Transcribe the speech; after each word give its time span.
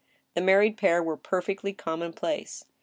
The 0.33 0.41
married 0.41 0.77
pair 0.79 1.03
were 1.03 1.15
perfectly 1.15 1.73
commonplace. 1.73 2.65